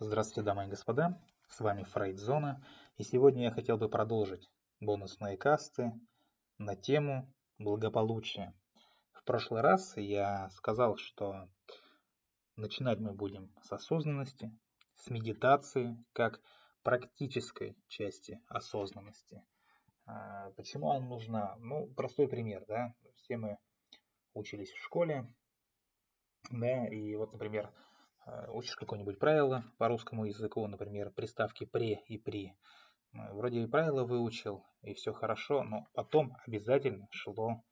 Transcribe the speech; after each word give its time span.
Здравствуйте, 0.00 0.42
дамы 0.42 0.64
и 0.64 0.68
господа, 0.68 1.22
с 1.48 1.60
вами 1.60 1.84
Фрейдзона, 1.84 2.66
и 2.96 3.04
сегодня 3.04 3.44
я 3.44 3.50
хотел 3.52 3.78
бы 3.78 3.88
продолжить 3.88 4.50
бонусные 4.80 5.36
касты 5.36 5.92
на 6.58 6.74
тему 6.74 7.32
благополучия. 7.58 8.52
В 9.12 9.22
прошлый 9.22 9.60
раз 9.62 9.96
я 9.96 10.50
сказал, 10.50 10.96
что 10.96 11.48
начинать 12.56 12.98
мы 12.98 13.12
будем 13.12 13.54
с 13.62 13.70
осознанности, 13.70 14.50
с 14.96 15.10
медитации, 15.10 15.96
как 16.12 16.40
практической 16.82 17.76
части 17.86 18.40
осознанности. 18.48 19.44
А, 20.06 20.50
почему 20.56 20.90
она 20.90 21.06
нужна? 21.06 21.54
Ну, 21.58 21.86
простой 21.94 22.26
пример, 22.26 22.64
да, 22.66 22.96
все 23.14 23.36
мы 23.36 23.58
учились 24.32 24.72
в 24.72 24.82
школе, 24.82 25.32
да, 26.50 26.88
и 26.88 27.14
вот, 27.14 27.32
например, 27.32 27.72
учишь 28.48 28.76
какое-нибудь 28.76 29.18
правило 29.18 29.64
по 29.78 29.88
русскому 29.88 30.24
языку, 30.24 30.66
например, 30.66 31.10
приставки 31.10 31.64
«пре» 31.64 32.02
и 32.06 32.18
«при». 32.18 32.56
Вроде 33.12 33.62
и 33.62 33.66
правила 33.66 34.04
выучил, 34.04 34.64
и 34.82 34.92
все 34.92 35.12
хорошо, 35.12 35.62
но 35.62 35.86
потом 35.94 36.36
обязательно 36.46 37.06
шло 37.12 37.62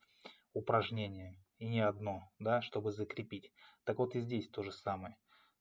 упражнение, 0.52 1.36
и 1.58 1.66
не 1.66 1.80
одно, 1.80 2.30
да, 2.38 2.62
чтобы 2.62 2.92
закрепить. 2.92 3.52
Так 3.84 3.98
вот 3.98 4.14
и 4.14 4.20
здесь 4.20 4.48
то 4.50 4.62
же 4.62 4.70
самое. 4.70 5.16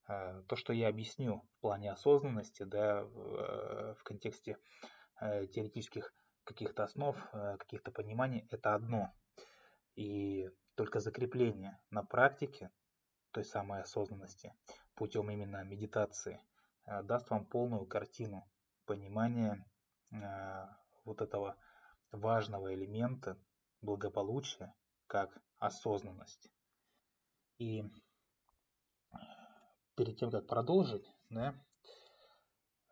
Э, 0.07 0.43
то, 0.48 0.55
что 0.55 0.73
я 0.73 0.88
объясню 0.88 1.43
в 1.57 1.62
плане 1.62 1.91
осознанности, 1.91 2.63
да, 2.63 3.03
в, 3.03 3.35
э, 3.35 3.95
в 3.95 4.03
контексте 4.03 4.57
теоретических 5.20 6.12
каких-то 6.43 6.84
основ, 6.84 7.15
каких-то 7.59 7.91
пониманий, 7.91 8.48
это 8.49 8.73
одно. 8.73 9.13
И 9.95 10.49
только 10.73 10.99
закрепление 10.99 11.79
на 11.91 12.03
практике 12.03 12.71
той 13.31 13.45
самой 13.45 13.81
осознанности 13.81 14.53
путем 15.01 15.31
именно 15.31 15.63
медитации 15.63 16.39
э, 16.85 17.01
даст 17.01 17.31
вам 17.31 17.43
полную 17.43 17.87
картину 17.87 18.47
понимания 18.85 19.65
э, 20.12 20.67
вот 21.05 21.21
этого 21.21 21.57
важного 22.12 22.71
элемента 22.71 23.35
благополучия 23.81 24.76
как 25.07 25.35
осознанность. 25.57 26.51
И 27.57 27.84
перед 29.95 30.20
тем, 30.20 30.29
как 30.29 30.45
продолжить, 30.45 31.11
да, 31.31 31.55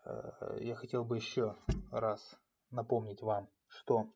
э, 0.05 0.57
я 0.61 0.73
хотел 0.73 1.05
бы 1.05 1.15
еще 1.15 1.55
раз 1.91 2.39
напомнить 2.71 3.21
вам, 3.21 3.51
что 3.67 4.11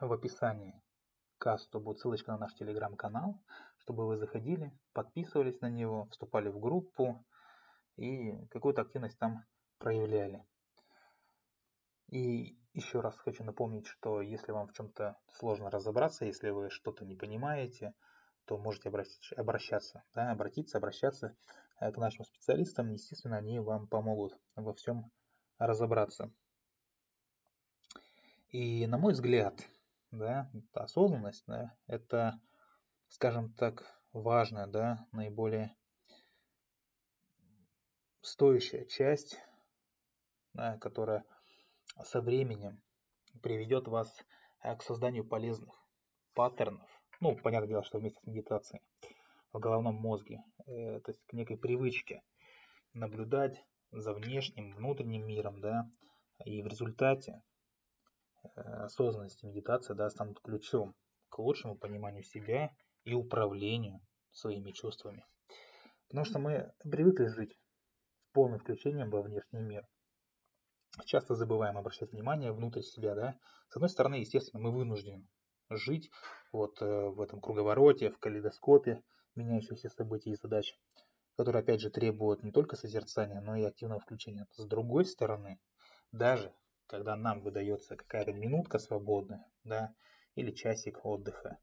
в 0.00 0.12
описании 0.12 0.80
касту 1.38 1.80
будет 1.80 1.98
ссылочка 1.98 2.30
на 2.30 2.38
наш 2.38 2.54
телеграм-канал, 2.54 3.42
чтобы 3.82 4.06
вы 4.06 4.16
заходили, 4.16 4.72
подписывались 4.92 5.60
на 5.60 5.68
него, 5.68 6.06
вступали 6.10 6.48
в 6.48 6.60
группу 6.60 7.24
и 7.96 8.32
какую-то 8.50 8.82
активность 8.82 9.18
там 9.18 9.44
проявляли. 9.78 10.44
И 12.08 12.56
еще 12.74 13.00
раз 13.00 13.16
хочу 13.16 13.42
напомнить, 13.42 13.86
что 13.86 14.20
если 14.20 14.52
вам 14.52 14.68
в 14.68 14.72
чем-то 14.72 15.16
сложно 15.32 15.70
разобраться, 15.70 16.24
если 16.24 16.50
вы 16.50 16.70
что-то 16.70 17.04
не 17.04 17.16
понимаете, 17.16 17.92
то 18.44 18.56
можете 18.56 18.90
обращаться, 19.36 20.04
да, 20.14 20.30
обратиться, 20.30 20.78
обращаться 20.78 21.36
э, 21.80 21.90
к 21.90 21.96
нашим 21.96 22.24
специалистам. 22.24 22.90
Естественно, 22.90 23.38
они 23.38 23.58
вам 23.60 23.88
помогут 23.88 24.38
во 24.54 24.74
всем 24.74 25.10
разобраться. 25.58 26.32
И 28.50 28.86
на 28.86 28.98
мой 28.98 29.14
взгляд, 29.14 29.60
да, 30.10 30.50
осознанность, 30.72 31.44
да, 31.46 31.74
это 31.86 32.38
скажем 33.12 33.52
так, 33.52 33.84
важная, 34.12 34.66
да, 34.66 35.06
наиболее 35.12 35.76
стоящая 38.22 38.86
часть, 38.86 39.38
да, 40.54 40.78
которая 40.78 41.24
со 42.04 42.22
временем 42.22 42.82
приведет 43.42 43.86
вас 43.86 44.08
э, 44.62 44.74
к 44.76 44.82
созданию 44.82 45.26
полезных 45.26 45.74
паттернов. 46.32 46.88
Ну, 47.20 47.36
понятное 47.36 47.68
дело, 47.68 47.84
что 47.84 47.98
вместе 47.98 48.18
с 48.20 48.26
медитацией 48.26 48.82
в 49.52 49.58
головном 49.58 49.96
мозге, 49.96 50.42
э, 50.66 51.00
то 51.00 51.10
есть 51.10 51.22
к 51.26 51.34
некой 51.34 51.58
привычке 51.58 52.22
наблюдать 52.94 53.62
за 53.90 54.14
внешним, 54.14 54.74
внутренним 54.74 55.26
миром, 55.26 55.60
да, 55.60 55.86
и 56.46 56.62
в 56.62 56.66
результате 56.66 57.42
э, 58.42 58.60
осознанность 58.60 59.44
и 59.44 59.46
медитация, 59.46 59.94
да, 59.94 60.08
станут 60.08 60.40
ключом 60.40 60.94
к 61.28 61.38
лучшему 61.38 61.76
пониманию 61.76 62.22
себя 62.22 62.74
и 63.04 63.14
управлению 63.14 64.00
своими 64.32 64.70
чувствами. 64.70 65.24
Потому 66.08 66.24
что 66.24 66.38
мы 66.38 66.72
привыкли 66.80 67.26
жить 67.26 67.56
в 68.28 68.32
полном 68.34 68.58
включении 68.58 69.04
во 69.04 69.22
внешний 69.22 69.60
мир. 69.60 69.86
Часто 71.04 71.34
забываем 71.34 71.78
обращать 71.78 72.12
внимание 72.12 72.52
внутрь 72.52 72.82
себя, 72.82 73.14
да. 73.14 73.38
С 73.68 73.76
одной 73.76 73.88
стороны, 73.88 74.16
естественно, 74.16 74.62
мы 74.62 74.72
вынуждены 74.72 75.26
жить 75.70 76.10
вот 76.52 76.80
э, 76.82 76.84
в 76.84 77.20
этом 77.20 77.40
круговороте, 77.40 78.10
в 78.10 78.18
калейдоскопе 78.18 79.02
меняющихся 79.34 79.88
событий 79.88 80.30
и 80.30 80.36
задач, 80.36 80.78
которые, 81.36 81.62
опять 81.62 81.80
же, 81.80 81.90
требуют 81.90 82.42
не 82.42 82.52
только 82.52 82.76
созерцания, 82.76 83.40
но 83.40 83.56
и 83.56 83.62
активного 83.62 84.00
включения. 84.00 84.46
С 84.52 84.66
другой 84.66 85.06
стороны, 85.06 85.58
даже 86.10 86.52
когда 86.86 87.16
нам 87.16 87.40
выдается 87.40 87.96
какая-то 87.96 88.34
минутка 88.34 88.78
свободная, 88.78 89.50
да, 89.64 89.94
или 90.34 90.50
часик 90.50 91.04
отдыха, 91.04 91.58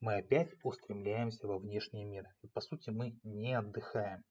мы 0.00 0.16
опять 0.16 0.54
устремляемся 0.62 1.46
во 1.46 1.58
внешний 1.58 2.04
мир. 2.04 2.28
И 2.42 2.48
по 2.48 2.60
сути 2.60 2.90
мы 2.90 3.18
не 3.24 3.54
отдыхаем. 3.54 4.24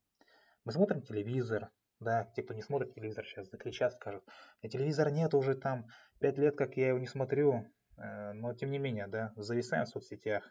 Мы 0.63 0.71
смотрим 0.71 1.01
телевизор, 1.01 1.69
да, 1.99 2.25
те, 2.35 2.43
кто 2.43 2.53
не 2.53 2.61
смотрит 2.61 2.93
телевизор, 2.93 3.25
сейчас 3.25 3.49
закричат, 3.49 3.93
скажут, 3.93 4.23
телевизора 4.61 5.09
нет 5.09 5.33
уже 5.33 5.55
там, 5.55 5.87
пять 6.19 6.37
лет, 6.37 6.55
как 6.55 6.77
я 6.77 6.89
его 6.89 6.99
не 6.99 7.07
смотрю, 7.07 7.65
э, 7.97 8.33
но 8.33 8.53
тем 8.53 8.71
не 8.71 8.77
менее, 8.77 9.07
да, 9.07 9.33
зависаем 9.35 9.85
в 9.85 9.89
соцсетях, 9.89 10.43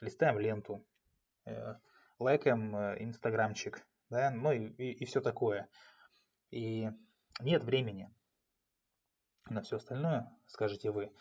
листаем 0.00 0.38
ленту, 0.38 0.86
э, 1.46 1.74
лайкаем 2.18 2.76
э, 2.76 3.02
инстаграмчик, 3.02 3.86
да, 4.10 4.30
ну 4.30 4.52
и, 4.52 4.66
и, 4.66 4.92
и 4.92 5.04
все 5.04 5.20
такое. 5.20 5.68
И 6.50 6.88
нет 7.40 7.64
времени 7.64 8.10
на 9.50 9.62
все 9.62 9.76
остальное, 9.76 10.30
скажете 10.46 10.90
вы, 10.90 11.12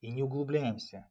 и 0.00 0.10
не 0.10 0.22
углубляемся, 0.22 1.08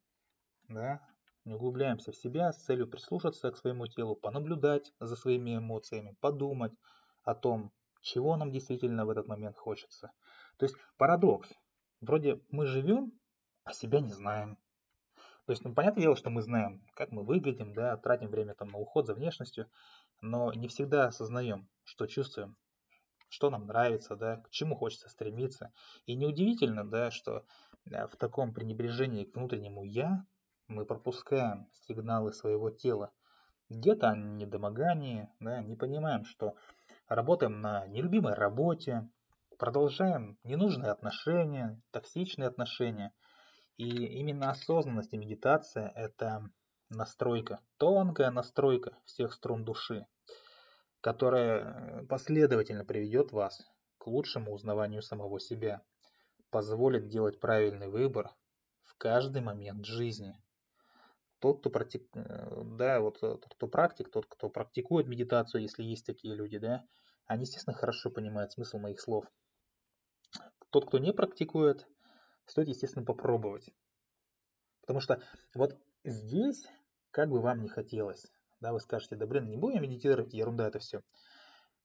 да, 0.68 1.02
не 1.46 1.56
углубляемся 1.56 2.12
в 2.12 2.16
себя 2.16 2.52
с 2.52 2.64
целью 2.64 2.88
прислушаться 2.88 3.52
к 3.52 3.58
своему 3.58 3.88
телу, 3.88 4.16
понаблюдать 4.16 4.94
за 5.00 5.16
своими 5.16 5.58
эмоциями, 5.58 6.16
подумать 6.22 6.74
о 7.24 7.36
том, 7.36 7.72
чего 8.02 8.36
нам 8.36 8.52
действительно 8.52 9.06
в 9.06 9.10
этот 9.10 9.28
момент 9.28 9.58
хочется. 9.58 10.12
То 10.58 10.66
есть 10.66 10.76
парадокс. 10.98 11.50
Вроде 12.02 12.42
мы 12.50 12.66
живем, 12.66 13.14
а 13.64 13.74
себя 13.74 14.02
не 14.02 14.12
знаем. 14.12 14.58
То 15.46 15.52
есть, 15.52 15.64
ну, 15.64 15.74
понятное 15.74 16.04
дело, 16.04 16.16
что 16.16 16.30
мы 16.30 16.42
знаем, 16.42 16.86
как 16.94 17.12
мы 17.12 17.24
выглядим, 17.24 17.74
да, 17.74 17.98
тратим 17.98 18.30
время 18.30 18.54
там 18.54 18.70
на 18.70 18.78
уход 18.78 19.08
за 19.08 19.14
внешностью, 19.14 19.70
но 20.22 20.54
не 20.54 20.68
всегда 20.68 21.08
осознаем, 21.08 21.68
что 21.84 22.08
чувствуем, 22.08 22.56
что 23.28 23.50
нам 23.50 23.68
нравится, 23.68 24.16
да, 24.16 24.38
к 24.38 24.50
чему 24.52 24.76
хочется 24.76 25.10
стремиться. 25.10 25.74
И 26.06 26.16
неудивительно, 26.16 26.90
да, 26.90 27.12
что 27.12 27.46
э, 27.86 28.08
в 28.08 28.16
таком 28.16 28.54
пренебрежении 28.54 29.26
к 29.26 29.36
внутреннему 29.36 29.84
«я» 29.84 30.26
мы 30.74 30.86
пропускаем 30.86 31.68
сигналы 31.88 32.34
своего 32.34 32.70
тела. 32.70 33.12
Где-то 33.70 34.16
недомогание, 34.16 35.32
да, 35.40 35.62
не 35.62 35.76
понимаем, 35.76 36.26
что 36.26 36.56
работаем 37.08 37.62
на 37.62 37.88
нелюбимой 37.88 38.34
работе, 38.34 39.10
продолжаем 39.58 40.38
ненужные 40.44 40.92
отношения, 40.92 41.82
токсичные 41.92 42.48
отношения. 42.48 43.14
И 43.78 43.88
именно 43.88 44.52
осознанность 44.52 45.14
и 45.14 45.18
медитация– 45.18 45.92
это 45.96 46.50
настройка, 46.90 47.60
тонкая 47.78 48.30
настройка 48.30 48.98
всех 49.06 49.34
струн 49.34 49.64
души, 49.66 50.06
которая 51.02 52.06
последовательно 52.06 52.86
приведет 52.86 53.32
вас 53.32 53.62
к 53.98 54.08
лучшему 54.08 54.52
узнаванию 54.54 55.02
самого 55.02 55.40
себя, 55.40 55.82
позволит 56.50 57.08
делать 57.08 57.40
правильный 57.40 57.88
выбор 57.88 58.30
в 58.84 58.96
каждый 58.98 59.42
момент 59.42 59.86
жизни 59.86 60.36
тот, 61.44 61.60
кто 61.60 61.70
практик, 61.70 62.08
э, 62.16 62.64
да, 62.78 63.02
вот 63.02 63.18
э, 63.18 63.36
тот, 63.36 63.54
кто 63.54 63.68
практик, 63.68 64.10
тот, 64.10 64.28
кто 64.28 64.50
практикует 64.50 65.10
медитацию, 65.10 65.62
если 65.62 65.84
есть 65.84 66.06
такие 66.06 66.34
люди, 66.36 66.58
да, 66.58 66.86
они, 67.26 67.42
естественно, 67.42 67.76
хорошо 67.76 68.10
понимают 68.10 68.54
смысл 68.54 68.78
моих 68.78 69.02
слов. 69.02 69.26
Тот, 70.70 70.86
кто 70.88 71.00
не 71.00 71.12
практикует, 71.12 71.86
стоит, 72.46 72.70
естественно, 72.70 73.06
попробовать. 73.06 73.70
Потому 74.80 75.02
что 75.02 75.22
вот 75.54 75.78
здесь, 76.06 76.66
как 77.12 77.28
бы 77.28 77.42
вам 77.42 77.62
не 77.62 77.68
хотелось, 77.68 78.26
да, 78.62 78.72
вы 78.72 78.80
скажете, 78.80 79.18
да 79.18 79.28
блин, 79.28 79.50
не 79.50 79.58
будем 79.58 79.82
медитировать, 79.82 80.34
ерунда 80.34 80.70
это 80.70 80.80
все. 80.80 81.02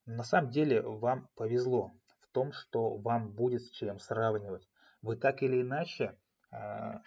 На 0.07 0.23
самом 0.23 0.53
деле 0.53 0.83
вам 0.83 1.31
повезло 1.35 1.91
в 2.21 2.29
том, 2.29 2.53
что 2.53 2.97
вам 2.97 3.33
будет 3.33 3.63
с 3.63 3.71
чем 3.71 3.99
сравнивать. 3.99 4.69
Вы 5.03 5.17
так 5.17 5.43
или 5.43 5.63
иначе 5.63 6.17
а, 6.53 7.03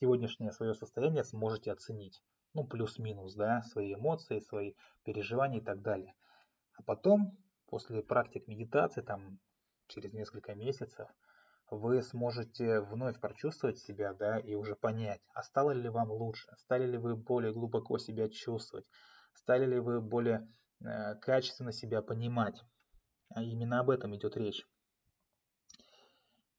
сегодняшнее 0.00 0.52
свое 0.52 0.74
состояние 0.74 1.24
сможете 1.24 1.72
оценить. 1.72 2.22
Ну, 2.54 2.64
плюс-минус, 2.66 3.34
да, 3.34 3.62
свои 3.62 3.94
эмоции, 3.94 4.40
свои 4.40 4.74
переживания 5.04 5.60
и 5.60 5.64
так 5.64 5.82
далее. 5.82 6.14
А 6.74 6.82
потом 6.82 7.38
после 7.66 8.02
практик 8.02 8.48
медитации, 8.48 9.02
там, 9.02 9.38
через 9.86 10.12
несколько 10.12 10.54
месяцев, 10.54 11.08
вы 11.70 12.02
сможете 12.02 12.80
вновь 12.80 13.20
прочувствовать 13.20 13.78
себя, 13.78 14.12
да, 14.14 14.38
и 14.38 14.54
уже 14.54 14.74
понять, 14.74 15.20
а 15.34 15.42
стало 15.42 15.70
ли 15.70 15.88
вам 15.88 16.10
лучше, 16.10 16.50
стали 16.56 16.84
ли 16.84 16.98
вы 16.98 17.14
более 17.14 17.52
глубоко 17.52 17.98
себя 17.98 18.28
чувствовать, 18.28 18.86
стали 19.34 19.66
ли 19.66 19.78
вы 19.78 20.00
более 20.00 20.48
э, 20.80 21.14
качественно 21.16 21.72
себя 21.72 22.02
понимать. 22.02 22.60
А 23.28 23.42
именно 23.42 23.78
об 23.78 23.90
этом 23.90 24.16
идет 24.16 24.36
речь. 24.36 24.66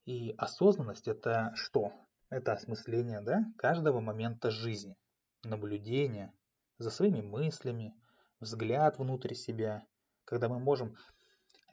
И 0.06 0.34
осознанность 0.38 1.10
это 1.10 1.52
что? 1.56 1.92
Это 2.31 2.54
осмысление 2.54 3.19
да, 3.19 3.44
каждого 3.57 4.00
момента 4.00 4.51
жизни, 4.51 4.95
наблюдение 5.44 6.33
за 6.78 6.89
своими 6.89 7.19
мыслями, 7.19 7.94
взгляд 8.39 8.98
внутрь 8.98 9.33
себя, 9.33 9.86
когда 10.24 10.48
мы 10.48 10.57
можем 10.57 10.95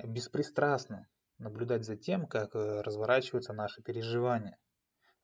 беспристрастно 0.02 1.06
наблюдать 1.38 1.84
за 1.84 1.96
тем, 1.96 2.26
как 2.26 2.56
э, 2.56 2.80
разворачиваются 2.80 3.52
наши 3.52 3.82
переживания. 3.82 4.58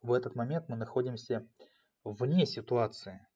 В 0.03 0.13
этот 0.13 0.37
момент 0.37 0.69
мы 0.69 0.77
находимся 0.77 1.45
вне 2.05 2.47
ситуации. 2.47 3.27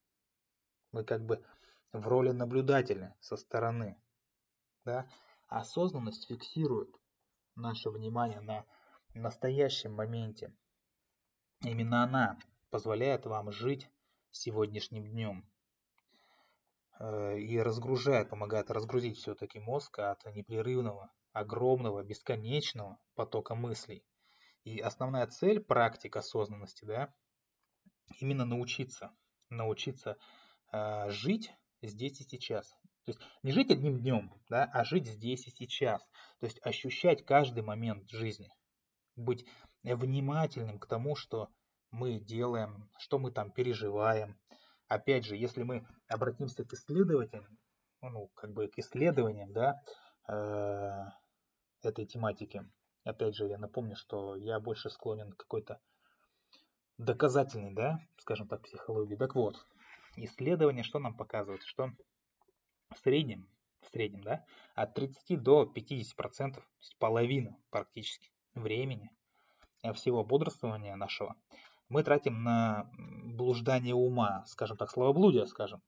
Мы 0.93 1.05
как 1.05 1.27
бы 1.27 1.45
в 1.93 2.07
роли 2.07 2.31
наблюдателя 2.31 3.17
со 3.19 3.37
стороны. 3.37 4.01
Да? 4.85 5.09
Осознанность 5.49 6.29
фиксирует 6.29 6.95
наше 7.57 7.91
внимание 7.91 8.41
на 8.41 8.65
настоящем 9.15 9.95
моменте. 9.95 10.55
Именно 11.63 12.05
она 12.05 12.39
позволяет 12.71 13.27
вам 13.27 13.51
жить 13.51 13.91
сегодняшним 14.31 15.09
днем 15.09 15.45
э, 17.01 17.39
и 17.39 17.59
разгружает, 17.59 18.31
помогает 18.31 18.71
разгрузить 18.71 19.19
все-таки 19.19 19.59
мозг 19.59 19.99
от 19.99 20.25
непрерывного 20.35 21.11
огромного, 21.33 22.05
бесконечного 22.05 22.99
потока 23.15 23.55
мыслей. 23.55 24.05
И 24.65 24.79
основная 24.79 25.27
цель 25.27 25.61
практик 25.61 26.17
осознанности, 26.17 26.85
да, 26.85 27.13
именно 28.21 28.45
научиться, 28.45 29.11
научиться 29.51 30.17
э, 30.73 31.11
жить 31.11 31.53
здесь 31.83 32.21
и 32.21 32.25
сейчас. 32.25 32.71
То 33.05 33.13
есть 33.13 33.21
не 33.43 33.53
жить 33.53 33.71
одним 33.71 33.99
днем, 33.99 34.33
да, 34.49 34.65
а 34.73 34.85
жить 34.85 35.07
здесь 35.07 35.47
и 35.47 35.51
сейчас. 35.51 36.03
То 36.39 36.47
есть 36.47 36.61
ощущать 36.63 37.25
каждый 37.25 37.63
момент 37.63 38.09
жизни, 38.11 38.53
быть 39.17 39.47
внимательным 39.97 40.79
к 40.79 40.87
тому, 40.87 41.17
что 41.17 41.49
мы 41.91 42.19
делаем, 42.19 42.91
что 42.99 43.19
мы 43.19 43.31
там 43.31 43.51
переживаем. 43.51 44.39
Опять 44.89 45.25
же, 45.25 45.37
если 45.37 45.63
мы 45.63 45.87
обратимся 46.09 46.65
к 46.65 46.73
исследователям, 46.73 47.59
ну, 48.03 48.29
как 48.35 48.53
бы 48.53 48.69
к 48.69 48.79
исследованиям, 48.79 49.53
да, 49.53 49.81
э, 50.29 51.05
этой 51.83 52.07
тематики. 52.07 52.63
Опять 53.05 53.35
же, 53.35 53.47
я 53.47 53.59
напомню, 53.59 53.97
что 53.97 54.37
я 54.37 54.61
больше 54.61 54.91
склонен 54.91 55.33
к 55.33 55.39
какой-то 55.39 55.81
доказательной, 56.99 57.73
да, 57.73 58.01
скажем 58.19 58.49
так, 58.49 58.63
психологии. 58.63 59.17
Так 59.17 59.35
вот, 59.35 59.57
исследование 60.17 60.83
что 60.83 60.99
нам 60.99 61.17
показывает? 61.17 61.63
Что 61.63 61.93
в 62.91 62.99
среднем, 62.99 63.49
в 63.81 63.87
среднем, 63.89 64.23
да, 64.23 64.45
от 64.75 64.95
30 64.95 65.43
до 65.43 65.67
50 65.67 66.17
процентов, 66.17 66.65
то 66.65 66.81
есть 66.81 66.99
половина 66.99 67.57
практически 67.71 68.31
времени 68.55 69.11
э, 69.11 69.18
всего 69.95 70.25
бодрствования 70.25 70.97
нашего 70.97 71.37
мы 71.89 72.03
тратим 72.03 72.43
на 72.43 72.91
блуждание 73.25 73.95
ума, 73.95 74.45
скажем 74.47 74.77
так, 74.77 74.91
словоблудие, 74.91 75.47
скажем. 75.47 75.83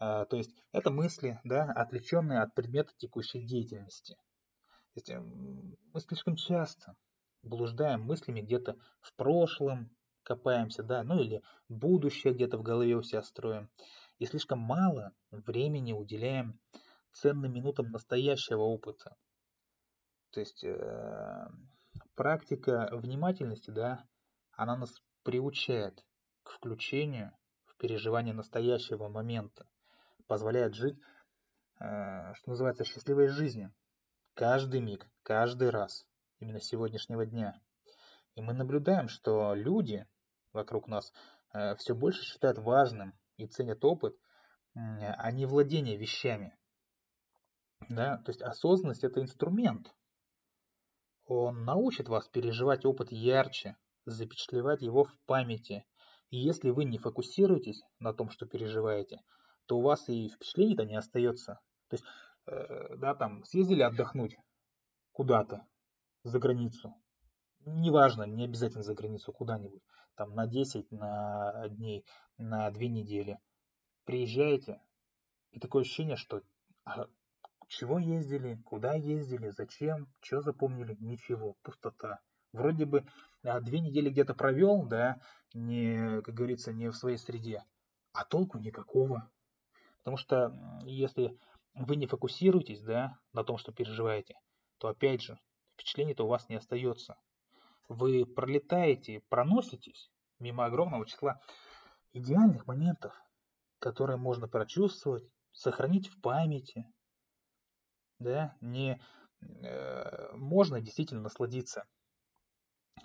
Э, 0.00 0.26
то 0.28 0.36
есть 0.36 0.54
это 0.72 0.90
мысли, 0.90 1.40
да, 1.44 1.64
отвлеченные 1.64 2.40
от 2.40 2.54
предмета 2.54 2.92
текущей 2.96 3.46
деятельности 3.46 4.16
есть 4.96 5.10
мы 5.10 6.00
слишком 6.00 6.36
часто 6.36 6.96
блуждаем 7.42 8.02
мыслями 8.02 8.40
где-то 8.40 8.76
в 9.00 9.14
прошлом, 9.14 9.90
копаемся, 10.22 10.82
да, 10.82 11.02
ну 11.02 11.20
или 11.20 11.42
будущее 11.68 12.32
где-то 12.32 12.58
в 12.58 12.62
голове 12.62 12.96
у 12.96 13.02
себя 13.02 13.22
строим. 13.22 13.70
И 14.18 14.26
слишком 14.26 14.58
мало 14.58 15.12
времени 15.30 15.92
уделяем 15.92 16.58
ценным 17.12 17.52
минутам 17.52 17.90
настоящего 17.90 18.62
опыта. 18.62 19.16
То 20.30 20.40
есть 20.40 20.64
э, 20.64 21.46
практика 22.16 22.88
внимательности, 22.92 23.70
да, 23.70 24.04
она 24.52 24.76
нас 24.76 24.90
приучает 25.22 26.04
к 26.42 26.50
включению 26.50 27.32
в 27.66 27.76
переживание 27.76 28.34
настоящего 28.34 29.08
момента, 29.08 29.68
позволяет 30.26 30.74
жить, 30.74 30.98
э, 31.78 32.34
что 32.34 32.50
называется, 32.50 32.84
счастливой 32.84 33.28
жизнью 33.28 33.72
каждый 34.34 34.80
миг, 34.80 35.08
каждый 35.22 35.70
раз, 35.70 36.06
именно 36.40 36.60
сегодняшнего 36.60 37.24
дня. 37.24 37.60
И 38.34 38.42
мы 38.42 38.52
наблюдаем, 38.52 39.08
что 39.08 39.54
люди 39.54 40.06
вокруг 40.52 40.88
нас 40.88 41.12
э, 41.52 41.74
все 41.76 41.94
больше 41.94 42.22
считают 42.22 42.58
важным 42.58 43.14
и 43.36 43.46
ценят 43.46 43.84
опыт, 43.84 44.16
а 44.74 45.30
не 45.32 45.46
владение 45.46 45.96
вещами. 45.96 46.54
Да? 47.88 48.18
То 48.18 48.30
есть 48.30 48.42
осознанность 48.42 49.04
это 49.04 49.22
инструмент. 49.22 49.94
Он 51.26 51.64
научит 51.64 52.08
вас 52.08 52.28
переживать 52.28 52.84
опыт 52.84 53.12
ярче, 53.12 53.76
запечатлевать 54.04 54.82
его 54.82 55.04
в 55.04 55.18
памяти. 55.26 55.84
И 56.30 56.38
если 56.38 56.70
вы 56.70 56.84
не 56.84 56.98
фокусируетесь 56.98 57.82
на 57.98 58.12
том, 58.12 58.30
что 58.30 58.46
переживаете, 58.46 59.20
то 59.66 59.78
у 59.78 59.82
вас 59.82 60.08
и 60.08 60.28
впечатлений-то 60.28 60.84
не 60.84 60.96
остается. 60.96 61.60
То 61.88 61.94
есть 61.94 62.04
Э, 62.46 62.96
да, 62.96 63.14
там 63.14 63.44
съездили 63.44 63.82
отдохнуть 63.82 64.36
куда-то 65.12 65.66
за 66.22 66.38
границу. 66.38 66.94
Неважно, 67.64 68.22
не 68.24 68.44
обязательно 68.44 68.84
за 68.84 68.94
границу, 68.94 69.32
куда-нибудь. 69.32 69.82
Там 70.14 70.34
на 70.34 70.46
10, 70.46 70.90
на 70.92 71.68
дней, 71.68 72.06
на 72.38 72.70
2 72.70 72.82
недели. 72.84 73.38
Приезжаете, 74.04 74.80
и 75.50 75.58
такое 75.58 75.82
ощущение, 75.82 76.16
что 76.16 76.42
а, 76.84 77.06
чего 77.76 77.98
ездили, 77.98 78.56
куда 78.64 78.94
ездили, 78.94 79.50
зачем, 79.50 80.08
что 80.22 80.40
запомнили, 80.40 80.96
ничего, 80.98 81.56
пустота. 81.62 82.20
Вроде 82.52 82.86
бы 82.86 83.04
а, 83.42 83.60
две 83.60 83.80
недели 83.80 84.08
где-то 84.08 84.34
провел, 84.34 84.86
да, 84.86 85.20
не, 85.52 86.22
как 86.22 86.34
говорится, 86.34 86.72
не 86.72 86.88
в 86.88 86.96
своей 86.96 87.18
среде, 87.18 87.64
а 88.12 88.24
толку 88.24 88.58
никакого. 88.58 89.30
Потому 89.98 90.16
что 90.16 90.80
если 90.84 91.38
вы 91.74 91.96
не 91.96 92.06
фокусируетесь 92.06 92.80
да, 92.80 93.18
на 93.34 93.44
том, 93.44 93.58
что 93.58 93.72
переживаете, 93.72 94.36
то 94.78 94.88
опять 94.88 95.20
же, 95.20 95.38
впечатление-то 95.74 96.24
у 96.24 96.28
вас 96.28 96.48
не 96.48 96.56
остается. 96.56 97.18
Вы 97.88 98.24
пролетаете, 98.24 99.22
проноситесь 99.28 100.10
мимо 100.38 100.64
огромного 100.64 101.06
числа 101.06 101.40
идеальных 102.12 102.66
моментов, 102.66 103.14
которые 103.78 104.16
можно 104.16 104.48
прочувствовать, 104.48 105.28
сохранить 105.52 106.08
в 106.08 106.20
памяти. 106.22 106.86
Да, 108.18 108.54
не, 108.60 109.00
э, 109.40 110.32
можно 110.34 110.80
действительно 110.80 111.22
насладиться 111.22 111.84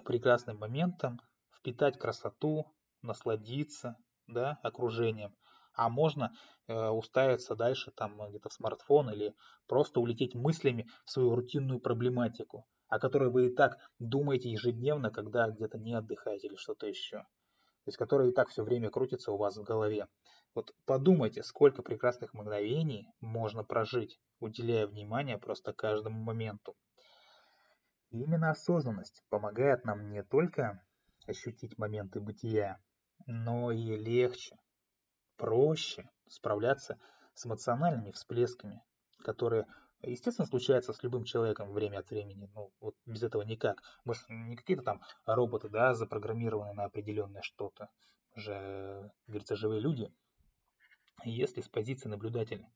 прекрасным 0.05 0.57
моментом, 0.57 1.19
впитать 1.55 1.97
красоту, 1.97 2.65
насладиться 3.01 3.97
да, 4.27 4.59
окружением 4.63 5.35
а 5.73 5.87
можно 5.89 6.33
э, 6.67 6.89
уставиться 6.89 7.55
дальше 7.55 7.91
там 7.91 8.19
где-то 8.29 8.49
в 8.49 8.53
смартфон 8.53 9.09
или 9.09 9.33
просто 9.67 10.01
улететь 10.01 10.35
мыслями 10.35 10.89
в 11.05 11.11
свою 11.11 11.33
рутинную 11.33 11.79
проблематику, 11.79 12.67
о 12.89 12.99
которой 12.99 13.29
вы 13.29 13.47
и 13.47 13.55
так 13.55 13.77
думаете 13.97 14.51
ежедневно, 14.51 15.11
когда 15.11 15.47
где-то 15.49 15.77
не 15.77 15.93
отдыхаете 15.93 16.47
или 16.47 16.57
что-то 16.57 16.87
еще. 16.87 17.25
То 17.83 17.89
есть, 17.89 17.97
которая 17.97 18.29
и 18.29 18.33
так 18.33 18.49
все 18.49 18.63
время 18.63 18.89
крутится 18.89 19.31
у 19.31 19.37
вас 19.37 19.57
в 19.57 19.63
голове. 19.63 20.07
Вот 20.53 20.73
подумайте, 20.85 21.43
сколько 21.43 21.81
прекрасных 21.81 22.33
мгновений 22.33 23.07
можно 23.21 23.63
прожить, 23.63 24.19
уделяя 24.39 24.85
внимание 24.85 25.37
просто 25.37 25.73
каждому 25.73 26.21
моменту. 26.21 26.75
И 28.11 28.21
именно 28.21 28.51
осознанность 28.51 29.23
помогает 29.29 29.85
нам 29.85 30.11
не 30.11 30.23
только 30.23 30.83
ощутить 31.25 31.77
моменты 31.77 32.19
бытия, 32.19 32.79
но 33.25 33.71
и 33.71 33.97
легче, 33.97 34.57
проще 35.37 36.09
справляться 36.27 36.99
с 37.33 37.45
эмоциональными 37.45 38.11
всплесками, 38.11 38.83
которые, 39.23 39.65
естественно, 40.09 40.47
случаются 40.47 40.93
с 40.93 41.03
любым 41.03 41.23
человеком 41.23 41.71
время 41.71 41.99
от 41.99 42.09
времени. 42.09 42.49
Ну, 42.53 42.71
вот 42.79 42.95
без 43.05 43.23
этого 43.23 43.43
никак. 43.43 43.81
Мы 44.05 44.13
же 44.13 44.21
не 44.29 44.55
какие-то 44.55 44.83
там 44.83 45.01
роботы, 45.25 45.69
да, 45.69 45.93
запрограммированные 45.93 46.73
на 46.73 46.85
определенное 46.85 47.41
что-то. 47.41 47.89
Же, 48.35 49.11
говорится, 49.27 49.55
живые 49.55 49.81
люди. 49.81 50.11
Если 51.23 51.61
с 51.61 51.69
позиции 51.69 52.09
наблюдателя 52.09 52.71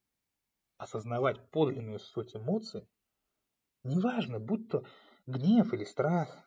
осознавать 0.77 1.49
подлинную 1.51 1.99
суть 1.99 2.35
эмоций, 2.35 2.87
неважно, 3.83 4.39
будь 4.39 4.69
то 4.69 4.83
гнев 5.25 5.73
или 5.73 5.85
страх, 5.85 6.37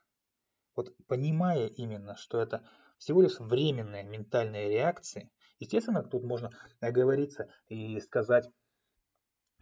вот 0.77 0.95
понимая 1.07 1.67
именно, 1.67 2.17
что 2.17 2.41
это 2.41 2.69
всего 2.99 3.23
лишь 3.23 3.41
временные 3.41 4.05
ментальные 4.05 4.69
реакции, 4.69 5.31
Естественно, 5.61 6.03
тут 6.03 6.23
можно 6.23 6.51
оговориться 6.81 7.49
и 7.69 8.01
сказать, 8.01 8.49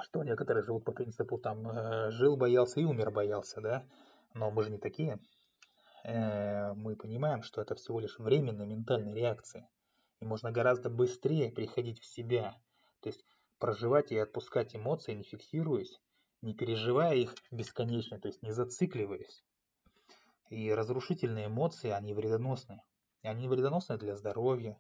что 0.03 0.23
некоторые 0.23 0.63
живут 0.63 0.85
по 0.85 0.93
принципу 0.93 1.39
там 1.39 1.69
э, 1.69 2.11
жил 2.11 2.37
боялся 2.37 2.81
и 2.81 2.85
умер 2.85 3.11
боялся, 3.11 3.61
да, 3.61 3.87
но 4.35 4.51
мы 4.51 4.63
же 4.63 4.71
не 4.71 4.79
такие. 4.79 5.19
Э, 6.05 6.75
мы 6.75 6.97
понимаем, 6.97 7.43
что 7.43 7.63
это 7.63 7.75
всего 7.75 8.01
лишь 8.01 8.19
временная 8.19 8.67
ментальная 8.67 9.15
реакция, 9.15 9.69
и 10.21 10.27
можно 10.27 10.53
гораздо 10.53 10.91
быстрее 10.91 11.51
приходить 11.51 12.01
в 12.01 12.07
себя, 12.07 12.57
то 13.01 13.09
есть 13.09 13.25
проживать 13.59 14.13
и 14.13 14.19
отпускать 14.19 14.77
эмоции, 14.77 15.15
не 15.15 15.23
фиксируясь, 15.23 15.99
не 16.43 16.55
переживая 16.55 17.15
их 17.15 17.35
бесконечно, 17.51 18.21
то 18.21 18.29
есть 18.29 18.43
не 18.43 18.53
зацикливаясь. 18.53 19.43
И 20.51 20.73
разрушительные 20.73 21.47
эмоции, 21.47 21.91
они 21.91 22.15
вредоносны. 22.15 22.83
Они 23.23 23.49
вредоносны 23.49 23.99
для 23.99 24.15
здоровья, 24.15 24.79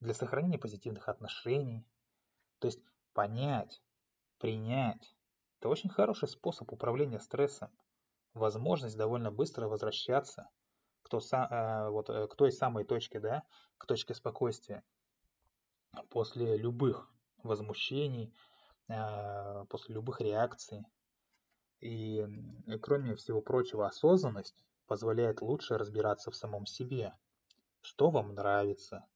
для 0.00 0.14
сохранения 0.14 0.58
позитивных 0.58 1.08
отношений. 1.08 1.86
То 2.58 2.66
есть 2.66 2.80
понять, 3.12 3.80
принять– 4.38 5.16
это 5.64 5.70
очень 5.70 5.88
хороший 5.88 6.28
способ 6.28 6.70
управления 6.74 7.18
стрессом. 7.20 7.70
Возможность 8.34 8.98
довольно 8.98 9.30
быстро 9.30 9.66
возвращаться 9.66 10.50
к, 11.02 11.08
той, 11.08 11.22
э, 11.32 11.88
вот, 11.88 12.10
э, 12.10 12.26
к 12.26 12.36
той 12.36 12.52
самой 12.52 12.84
точке, 12.84 13.18
да, 13.18 13.44
к 13.78 13.86
точке 13.86 14.12
спокойствия 14.12 14.84
после 16.10 16.58
любых 16.58 17.10
возмущений, 17.42 18.34
э, 18.88 19.64
после 19.70 19.94
любых 19.94 20.20
реакций. 20.20 20.84
И 21.80 22.26
кроме 22.82 23.14
всего 23.14 23.40
прочего, 23.40 23.86
осознанность 23.86 24.66
позволяет 24.86 25.40
лучше 25.40 25.78
разбираться 25.78 26.30
в 26.30 26.36
самом 26.36 26.66
себе. 26.66 27.14
Что 27.80 28.10
вам 28.10 28.34
нравится, 28.34 29.06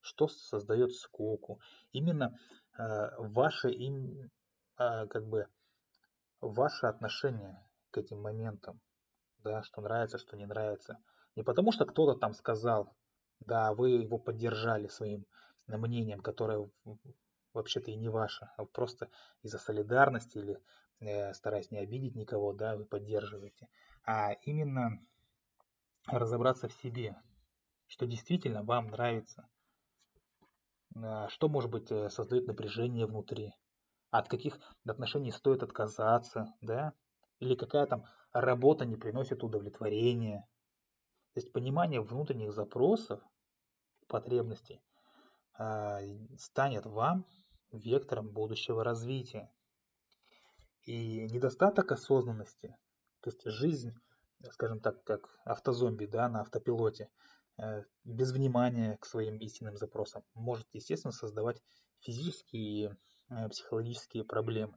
что 0.00 0.26
создает 0.26 0.92
скуку. 0.92 1.60
Именно 1.92 2.36
э, 2.76 3.10
ваше 3.18 3.70
им, 3.70 4.30
э, 4.78 5.06
как 5.06 5.26
бы 5.26 5.46
ваше 6.40 6.86
отношение 6.86 7.62
к 7.90 7.98
этим 7.98 8.20
моментам, 8.20 8.80
да, 9.38 9.62
что 9.62 9.80
нравится, 9.80 10.18
что 10.18 10.36
не 10.36 10.46
нравится. 10.46 10.98
Не 11.36 11.42
потому 11.42 11.72
что 11.72 11.84
кто-то 11.84 12.18
там 12.18 12.34
сказал, 12.34 12.94
да, 13.40 13.74
вы 13.74 13.90
его 13.90 14.18
поддержали 14.18 14.88
своим 14.88 15.26
мнением, 15.66 16.20
которое 16.20 16.70
вообще-то 17.52 17.90
и 17.90 17.96
не 17.96 18.08
ваше, 18.08 18.50
а 18.56 18.64
просто 18.64 19.08
из-за 19.42 19.58
солидарности 19.58 20.38
или 20.38 20.60
э, 21.00 21.32
стараясь 21.34 21.70
не 21.70 21.78
обидеть 21.78 22.14
никого, 22.14 22.52
да, 22.52 22.76
вы 22.76 22.84
поддерживаете, 22.84 23.68
а 24.04 24.32
именно 24.42 25.00
разобраться 26.06 26.68
в 26.68 26.72
себе, 26.74 27.16
что 27.86 28.06
действительно 28.06 28.62
вам 28.62 28.88
нравится, 28.88 29.48
а, 30.96 31.28
что, 31.28 31.48
может 31.48 31.70
быть, 31.70 31.90
э, 31.90 32.10
создает 32.10 32.46
напряжение 32.46 33.06
внутри, 33.06 33.54
от 34.18 34.28
каких 34.28 34.58
отношений 34.86 35.32
стоит 35.32 35.62
отказаться, 35.62 36.54
да, 36.60 36.92
или 37.40 37.56
какая 37.56 37.86
там 37.86 38.04
работа 38.32 38.84
не 38.84 38.96
приносит 38.96 39.42
удовлетворения. 39.42 40.46
То 41.32 41.40
есть 41.40 41.52
понимание 41.52 42.00
внутренних 42.00 42.52
запросов, 42.52 43.20
потребностей 44.06 44.80
а, 45.58 46.00
станет 46.38 46.86
вам 46.86 47.26
вектором 47.72 48.28
будущего 48.30 48.84
развития. 48.84 49.50
И 50.84 51.26
недостаток 51.30 51.90
осознанности, 51.90 52.76
то 53.20 53.30
есть 53.30 53.42
жизнь 53.46 53.94
скажем 54.52 54.80
так, 54.80 55.02
как 55.04 55.28
автозомби, 55.44 56.06
да, 56.06 56.28
на 56.28 56.42
автопилоте, 56.42 57.08
э, 57.56 57.82
без 58.04 58.32
внимания 58.32 58.96
к 58.98 59.06
своим 59.06 59.38
истинным 59.38 59.76
запросам, 59.76 60.22
может, 60.34 60.66
естественно, 60.72 61.12
создавать 61.12 61.62
физические 62.00 62.96
психологические 63.50 64.24
проблемы. 64.24 64.74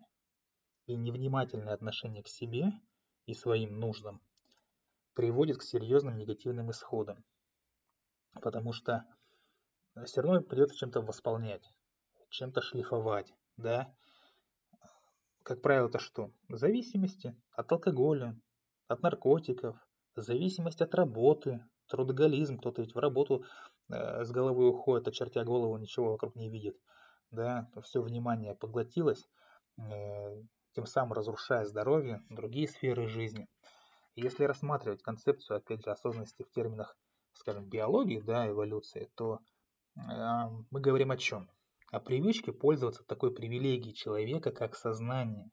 И 0.86 0.96
невнимательное 0.96 1.74
отношение 1.74 2.24
к 2.24 2.28
себе 2.28 2.72
и 3.26 3.34
своим 3.34 3.80
нуждам 3.80 4.22
приводит 5.14 5.58
к 5.58 5.64
серьезным 5.64 6.18
негативным 6.18 6.72
исходам. 6.72 7.24
Потому 8.42 8.72
что 8.72 9.04
все 10.06 10.22
равно 10.22 10.42
придется 10.42 10.78
чем-то 10.78 11.02
восполнять, 11.02 11.64
чем-то 12.30 12.62
шлифовать, 12.62 13.34
да. 13.58 13.94
Как 15.44 15.62
правило, 15.62 15.88
это 15.88 16.00
что? 16.00 16.32
Зависимости 16.50 17.36
от 17.52 17.72
алкоголя, 17.72 18.40
от 18.88 19.02
наркотиков, 19.02 19.78
зависимость 20.16 20.82
от 20.82 20.94
работы, 20.94 21.66
трудоголизм, 21.88 22.58
кто-то 22.58 22.82
ведь 22.82 22.94
в 22.94 23.00
работу 23.00 23.44
э, 23.90 24.24
с 24.24 24.32
головой 24.32 24.70
уходит, 24.70 25.08
очертя 25.08 25.44
голову, 25.44 25.78
ничего 25.78 26.12
вокруг 26.12 26.36
не 26.36 26.50
видит, 26.50 26.78
да, 27.32 27.70
все 27.84 28.02
внимание 28.02 28.56
поглотилось, 28.56 29.28
э, 29.78 30.44
тем 30.74 30.86
самым 30.86 31.14
разрушая 31.14 31.66
здоровье, 31.66 32.22
другие 32.30 32.68
сферы 32.68 33.08
жизни. 33.08 33.48
если 34.16 34.46
рассматривать 34.46 35.04
концепцию, 35.04 35.58
опять 35.58 35.84
же, 35.84 35.92
осознанности 35.92 36.42
в 36.42 36.50
терминах, 36.50 36.98
скажем, 37.34 37.70
биологии, 37.70 38.20
да, 38.20 38.48
эволюции, 38.48 39.12
то 39.16 39.40
э, 39.96 40.02
мы 40.72 40.82
говорим 40.82 41.12
о 41.12 41.18
чем? 41.18 41.50
О 41.92 42.00
привычке 42.00 42.52
пользоваться 42.52 43.04
такой 43.04 43.34
привилегией 43.34 43.94
человека, 43.94 44.52
как 44.52 44.76
сознание. 44.76 45.52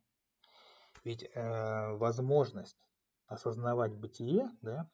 Ведь 1.04 1.24
э, 1.24 1.92
возможность 1.96 2.78
осознавать 3.26 3.94
бытие, 3.94 4.50
да, 4.62 4.88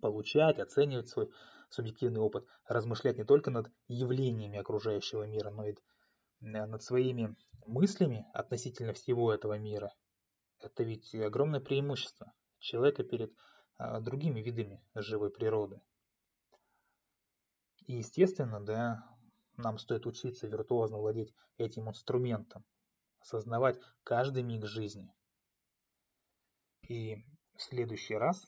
получать, 0.00 0.58
оценивать 0.58 1.08
свой 1.08 1.30
субъективный 1.72 2.20
опыт, 2.20 2.46
размышлять 2.66 3.16
не 3.16 3.24
только 3.24 3.50
над 3.50 3.70
явлениями 3.88 4.58
окружающего 4.58 5.24
мира, 5.24 5.50
но 5.50 5.66
и 5.66 5.74
над 6.40 6.82
своими 6.82 7.34
мыслями 7.66 8.26
относительно 8.34 8.92
всего 8.92 9.32
этого 9.32 9.58
мира. 9.58 9.94
Это 10.58 10.82
ведь 10.82 11.14
огромное 11.14 11.60
преимущество 11.60 12.32
человека 12.58 13.04
перед 13.04 13.32
а, 13.78 14.00
другими 14.00 14.40
видами 14.40 14.84
живой 14.94 15.30
природы. 15.30 15.80
И 17.86 17.94
естественно, 17.94 18.60
да, 18.60 19.04
нам 19.56 19.78
стоит 19.78 20.06
учиться 20.06 20.46
виртуозно 20.46 20.98
владеть 20.98 21.34
этим 21.56 21.88
инструментом, 21.88 22.64
осознавать 23.20 23.80
каждый 24.04 24.42
миг 24.42 24.66
жизни. 24.66 25.12
И 26.82 27.24
в 27.54 27.62
следующий 27.62 28.14
раз 28.14 28.46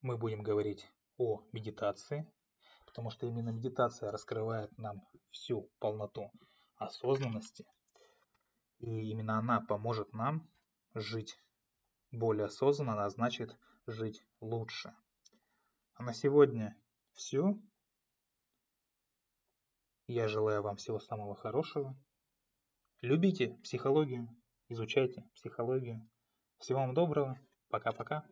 мы 0.00 0.16
будем 0.16 0.42
говорить 0.42 0.86
о 1.16 1.42
медитации, 1.52 2.30
потому 2.86 3.10
что 3.10 3.26
именно 3.26 3.50
медитация 3.50 4.10
раскрывает 4.10 4.76
нам 4.78 5.02
всю 5.30 5.70
полноту 5.78 6.30
осознанности, 6.76 7.66
и 8.78 9.10
именно 9.10 9.38
она 9.38 9.60
поможет 9.60 10.12
нам 10.12 10.48
жить 10.94 11.38
более 12.10 12.46
осознанно, 12.46 13.04
а 13.04 13.10
значит 13.10 13.56
жить 13.86 14.24
лучше. 14.40 14.94
А 15.94 16.02
на 16.02 16.12
сегодня 16.12 16.76
все. 17.12 17.58
Я 20.06 20.28
желаю 20.28 20.62
вам 20.62 20.76
всего 20.76 20.98
самого 20.98 21.34
хорошего. 21.34 21.96
Любите 23.00 23.58
психологию, 23.62 24.28
изучайте 24.68 25.24
психологию. 25.34 26.08
Всего 26.58 26.80
вам 26.80 26.94
доброго. 26.94 27.38
Пока-пока. 27.68 28.24